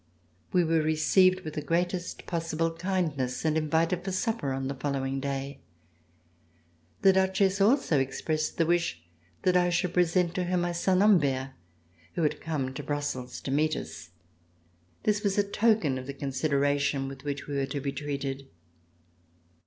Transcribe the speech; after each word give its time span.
We 0.51 0.63
were 0.63 0.81
received 0.81 1.41
with 1.41 1.53
the 1.53 1.61
great 1.61 1.93
est 1.93 2.25
possible 2.25 2.71
kindness 2.73 3.45
and 3.45 3.55
invited 3.55 4.03
for 4.03 4.11
supper 4.11 4.51
on 4.51 4.67
the 4.67 4.73
following 4.73 5.19
day. 5.19 5.59
The 7.03 7.13
Duchesse 7.13 7.61
also 7.61 7.99
expressed 7.99 8.57
the 8.57 8.65
wish 8.65 9.03
that 9.43 9.55
I 9.55 9.69
should 9.69 9.93
present 9.93 10.33
to 10.33 10.45
her 10.45 10.57
my 10.57 10.71
son, 10.71 11.01
Humbert, 11.01 11.51
who 12.15 12.23
had 12.23 12.41
come 12.41 12.73
to 12.73 12.81
Brussels 12.81 13.39
to 13.41 13.51
meet 13.51 13.75
us. 13.75 14.09
This 15.03 15.21
was 15.23 15.37
a 15.37 15.43
token 15.47 15.99
of 15.99 16.07
the 16.07 16.15
consideration 16.15 17.07
with 17.07 17.23
which 17.23 17.45
we 17.45 17.53
were 17.57 17.67
to 17.67 17.79
be 17.79 17.91
treated. 17.91 18.47